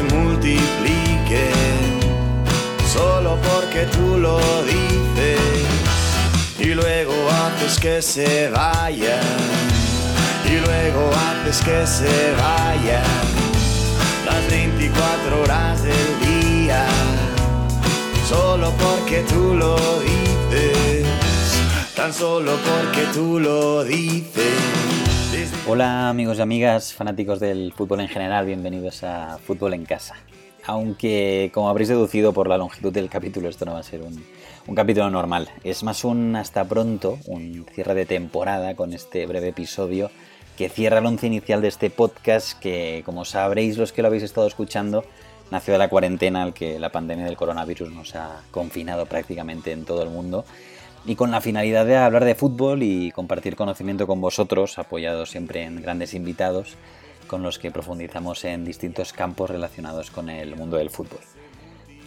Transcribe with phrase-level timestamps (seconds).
[0.00, 1.52] se multipliquen
[2.92, 5.40] solo porque tú lo dices.
[6.58, 9.20] Y luego haces que se vayan
[10.46, 13.02] y luego haces que se vayan
[14.26, 16.86] las 24 horas del día
[18.28, 21.06] solo porque tú lo dices
[21.96, 24.79] tan solo porque tú lo dices
[25.72, 30.16] Hola amigos y amigas, fanáticos del fútbol en general, bienvenidos a Fútbol en Casa.
[30.66, 34.74] Aunque como habréis deducido por la longitud del capítulo, esto no va a ser un,
[34.74, 35.48] capítulo normal.
[35.62, 40.10] Es más un hasta pronto, un cierre de temporada con este breve episodio
[40.58, 44.24] que cierra el once inicial de este podcast que, como sabréis los que lo habéis
[44.24, 45.04] estado escuchando,
[45.52, 49.84] nació de la cuarentena al que la pandemia del coronavirus nos ha confinado prácticamente en
[49.84, 50.44] todo el mundo
[51.06, 55.62] y con la finalidad de hablar de fútbol y compartir conocimiento con vosotros, apoyados siempre
[55.62, 56.76] en grandes invitados
[57.26, 61.20] con los que profundizamos en distintos campos relacionados con el mundo del fútbol.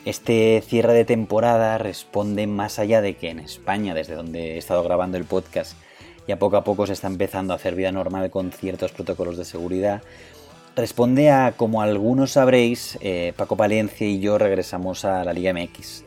[0.05, 4.83] Este cierre de temporada responde más allá de que en España, desde donde he estado
[4.83, 5.77] grabando el podcast,
[6.27, 9.45] ya poco a poco se está empezando a hacer vida normal con ciertos protocolos de
[9.45, 10.03] seguridad,
[10.75, 16.03] responde a, como algunos sabréis, eh, Paco Palencia y yo regresamos a la Liga MX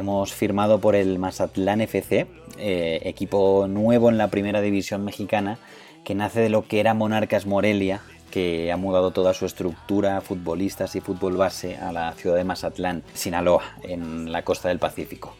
[0.00, 5.58] Hemos firmado por el Mazatlán FC, eh, equipo nuevo en la primera división mexicana,
[6.04, 10.96] que nace de lo que era Monarcas Morelia, que ha mudado toda su estructura, futbolistas
[10.96, 15.36] y fútbol base a la ciudad de Mazatlán, Sinaloa, en la costa del Pacífico.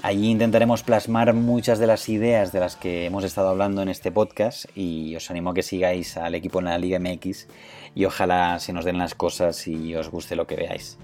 [0.00, 4.10] Allí intentaremos plasmar muchas de las ideas de las que hemos estado hablando en este
[4.10, 7.46] podcast y os animo a que sigáis al equipo en la Liga MX
[7.94, 10.96] y ojalá se nos den las cosas y os guste lo que veáis.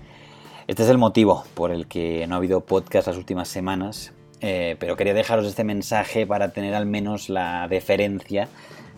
[0.69, 4.13] Este es el motivo por el que no ha habido podcast las últimas semanas,
[4.43, 8.49] eh, pero quería dejaros este mensaje para tener al menos la deferencia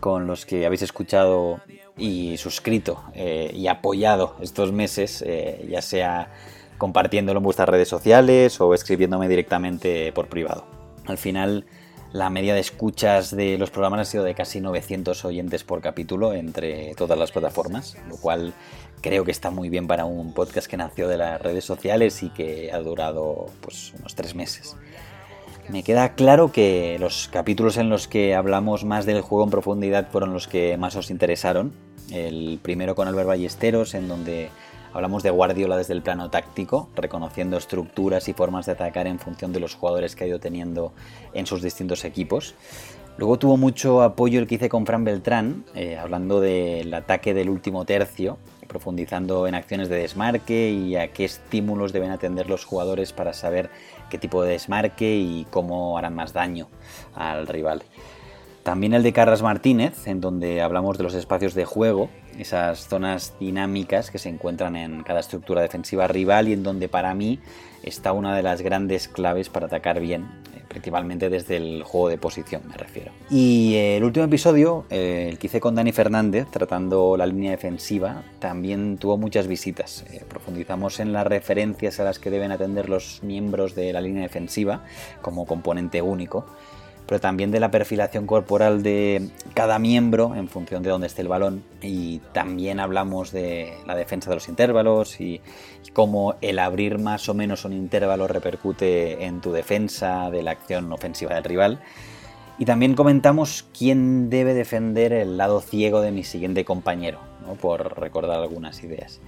[0.01, 1.61] con los que habéis escuchado
[1.97, 6.33] y suscrito eh, y apoyado estos meses, eh, ya sea
[6.77, 10.65] compartiéndolo en vuestras redes sociales o escribiéndome directamente por privado.
[11.07, 11.67] Al final,
[12.13, 16.35] la media de escuchas de los programas ha sido de casi 900 oyentes por capítulo
[16.35, 18.53] entre todas las plataformas, lo cual
[19.01, 22.31] creo que está muy bien para un podcast que nació de las redes sociales y
[22.31, 24.77] que ha durado pues, unos tres meses.
[25.69, 30.09] Me queda claro que los capítulos en los que hablamos más del juego en profundidad
[30.11, 31.73] fueron los que más os interesaron.
[32.11, 34.51] El primero con Albert Ballesteros, en donde
[34.93, 39.53] hablamos de Guardiola desde el plano táctico, reconociendo estructuras y formas de atacar en función
[39.53, 40.93] de los jugadores que ha ido teniendo
[41.35, 42.55] en sus distintos equipos.
[43.17, 47.51] Luego tuvo mucho apoyo el que hice con Fran Beltrán, eh, hablando del ataque del
[47.51, 53.13] último tercio, profundizando en acciones de desmarque y a qué estímulos deben atender los jugadores
[53.13, 53.69] para saber
[54.09, 56.69] qué tipo de desmarque y cómo harán más daño
[57.15, 57.83] al rival.
[58.63, 63.35] También el de Carras Martínez, en donde hablamos de los espacios de juego, esas zonas
[63.41, 67.41] dinámicas que se encuentran en cada estructura defensiva rival y en donde para mí
[67.83, 70.29] está una de las grandes claves para atacar bien,
[70.69, 73.13] principalmente desde el juego de posición me refiero.
[73.31, 78.25] Y el último episodio, eh, el que hice con Dani Fernández, tratando la línea defensiva,
[78.41, 80.05] también tuvo muchas visitas.
[80.13, 84.23] Eh, profundizamos en las referencias a las que deben atender los miembros de la línea
[84.23, 84.85] defensiva
[85.23, 86.45] como componente único
[87.11, 91.27] pero también de la perfilación corporal de cada miembro en función de dónde esté el
[91.27, 91.65] balón.
[91.83, 95.41] Y también hablamos de la defensa de los intervalos y,
[95.93, 100.93] cómo el abrir más o menos un intervalo repercute en tu defensa de la acción
[100.93, 101.81] ofensiva del rival.
[102.59, 107.19] Y también comentamos quién debe defender el lado ciego de mi siguiente compañero,
[107.61, 109.21] por recordar algunas ideas.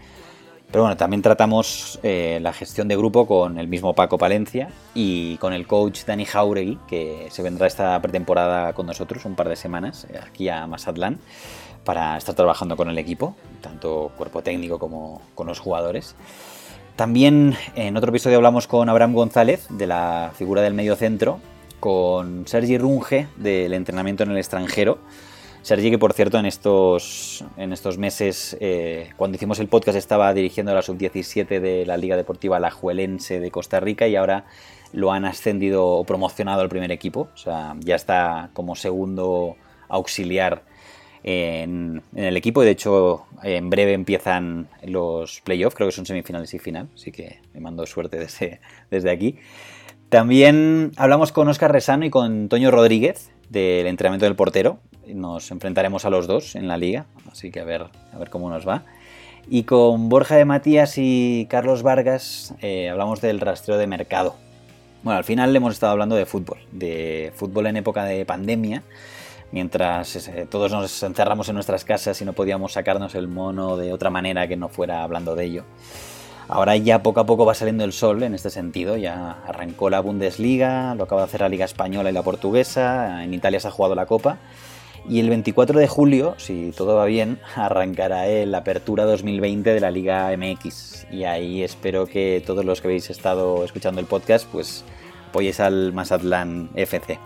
[0.72, 5.36] Pero bueno, también tratamos eh, la gestión de grupo con el mismo Paco Palencia y
[5.36, 9.56] con el coach Dani Jauregui, que se vendrá esta pretemporada con nosotros un par de
[9.56, 11.18] semanas eh, aquí a Mazatlán
[11.84, 16.16] para estar trabajando con el equipo, tanto cuerpo técnico como con los jugadores.
[16.96, 21.38] También en otro episodio hablamos con Abraham González, de la figura del medio centro,
[21.80, 25.00] con Sergi Runge, del entrenamiento en el extranjero,
[25.62, 30.34] Sergi, que por cierto en estos, en estos meses, eh, cuando hicimos el podcast, estaba
[30.34, 34.44] dirigiendo la sub-17 de la Liga Deportiva Lajuelense de Costa Rica y ahora
[34.92, 37.28] lo han ascendido o promocionado al primer equipo.
[37.32, 39.56] O sea, ya está como segundo
[39.88, 40.64] auxiliar
[41.24, 46.58] en, el equipo de hecho en breve empiezan los playoffs, creo que son semifinales y
[46.58, 48.60] final, así que me mando suerte desde,
[48.90, 49.36] desde aquí.
[50.08, 56.04] También hablamos con Oscar Resano y con Toño Rodríguez del entrenamiento del portero, nos enfrentaremos
[56.04, 58.82] a los dos en la liga, así que a ver, a ver cómo nos va.
[59.48, 64.36] Y con Borja de Matías y Carlos Vargas eh, hablamos del rastreo de mercado.
[65.02, 68.84] Bueno, al final hemos estado hablando de fútbol, de fútbol en época de pandemia,
[69.50, 73.92] mientras eh, todos nos encerramos en nuestras casas y no podíamos sacarnos el mono de
[73.92, 75.64] otra manera que no fuera hablando de ello.
[76.48, 80.00] Ahora ya poco a poco va saliendo el sol en este sentido, ya arrancó la
[80.00, 83.70] Bundesliga, lo acaba de hacer la Liga Española y la Portuguesa, en Italia se ha
[83.70, 84.38] jugado la Copa
[85.08, 89.90] y el 24 de julio, si todo va bien, arrancará la Apertura 2020 de la
[89.90, 94.84] Liga MX y ahí espero que todos los que habéis estado escuchando el podcast pues
[95.28, 97.18] apoyéis al Mazatlán FC.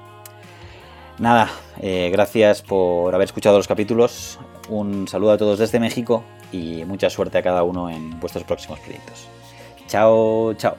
[1.19, 1.51] Nada,
[1.81, 4.39] eh, gracias por haber escuchado los capítulos,
[4.69, 8.79] un saludo a todos desde México y mucha suerte a cada uno en vuestros próximos
[8.81, 9.29] proyectos.
[9.87, 10.77] Chao, chao.